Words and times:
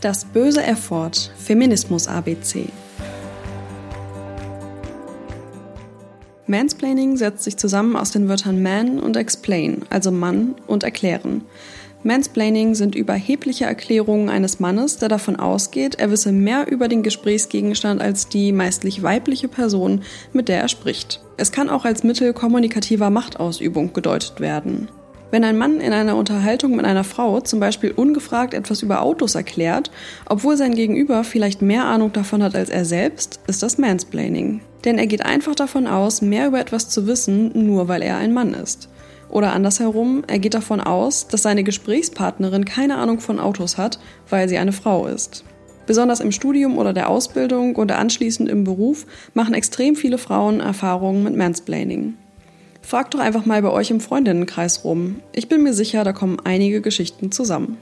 Das 0.00 0.24
böse 0.24 0.62
Erford, 0.62 1.30
Feminismus 1.36 2.08
ABC. 2.08 2.70
Mansplaining 6.46 7.18
setzt 7.18 7.44
sich 7.44 7.58
zusammen 7.58 7.96
aus 7.96 8.10
den 8.10 8.26
Wörtern 8.26 8.62
man 8.62 8.98
und 8.98 9.18
explain, 9.18 9.82
also 9.90 10.10
Mann 10.10 10.54
und 10.66 10.84
erklären. 10.84 11.42
Mansplaining 12.02 12.74
sind 12.74 12.94
überhebliche 12.94 13.66
Erklärungen 13.66 14.30
eines 14.30 14.58
Mannes, 14.58 14.96
der 14.96 15.10
davon 15.10 15.36
ausgeht, 15.36 15.96
er 15.96 16.10
wisse 16.10 16.32
mehr 16.32 16.66
über 16.72 16.88
den 16.88 17.02
Gesprächsgegenstand 17.02 18.00
als 18.00 18.26
die 18.26 18.52
meistlich 18.52 19.02
weibliche 19.02 19.48
Person, 19.48 20.00
mit 20.32 20.48
der 20.48 20.62
er 20.62 20.68
spricht. 20.68 21.20
Es 21.36 21.52
kann 21.52 21.68
auch 21.68 21.84
als 21.84 22.04
Mittel 22.04 22.32
kommunikativer 22.32 23.10
Machtausübung 23.10 23.92
gedeutet 23.92 24.40
werden. 24.40 24.88
Wenn 25.30 25.44
ein 25.44 25.56
Mann 25.56 25.80
in 25.80 25.92
einer 25.92 26.16
Unterhaltung 26.16 26.74
mit 26.74 26.84
einer 26.84 27.04
Frau 27.04 27.40
zum 27.40 27.60
Beispiel 27.60 27.92
ungefragt 27.92 28.52
etwas 28.52 28.82
über 28.82 29.02
Autos 29.02 29.36
erklärt, 29.36 29.92
obwohl 30.26 30.56
sein 30.56 30.74
Gegenüber 30.74 31.22
vielleicht 31.22 31.62
mehr 31.62 31.84
Ahnung 31.84 32.12
davon 32.12 32.42
hat 32.42 32.56
als 32.56 32.68
er 32.68 32.84
selbst, 32.84 33.38
ist 33.46 33.62
das 33.62 33.78
Mansplaining. 33.78 34.60
Denn 34.84 34.98
er 34.98 35.06
geht 35.06 35.24
einfach 35.24 35.54
davon 35.54 35.86
aus, 35.86 36.20
mehr 36.20 36.48
über 36.48 36.58
etwas 36.58 36.88
zu 36.88 37.06
wissen, 37.06 37.52
nur 37.54 37.86
weil 37.86 38.02
er 38.02 38.16
ein 38.16 38.32
Mann 38.32 38.54
ist. 38.54 38.88
Oder 39.28 39.52
andersherum, 39.52 40.24
er 40.26 40.40
geht 40.40 40.54
davon 40.54 40.80
aus, 40.80 41.28
dass 41.28 41.42
seine 41.42 41.62
Gesprächspartnerin 41.62 42.64
keine 42.64 42.96
Ahnung 42.96 43.20
von 43.20 43.38
Autos 43.38 43.78
hat, 43.78 44.00
weil 44.28 44.48
sie 44.48 44.58
eine 44.58 44.72
Frau 44.72 45.06
ist. 45.06 45.44
Besonders 45.86 46.18
im 46.20 46.32
Studium 46.32 46.78
oder 46.78 46.92
der 46.92 47.08
Ausbildung 47.08 47.76
oder 47.76 47.98
anschließend 47.98 48.48
im 48.48 48.64
Beruf 48.64 49.06
machen 49.34 49.54
extrem 49.54 49.94
viele 49.94 50.18
Frauen 50.18 50.58
Erfahrungen 50.58 51.22
mit 51.22 51.36
Mansplaining. 51.36 52.14
Fragt 52.82 53.14
doch 53.14 53.20
einfach 53.20 53.46
mal 53.46 53.62
bei 53.62 53.70
euch 53.70 53.90
im 53.90 54.00
Freundinnenkreis 54.00 54.84
rum. 54.84 55.20
Ich 55.32 55.48
bin 55.48 55.62
mir 55.62 55.74
sicher, 55.74 56.04
da 56.04 56.12
kommen 56.12 56.38
einige 56.44 56.80
Geschichten 56.80 57.30
zusammen. 57.30 57.78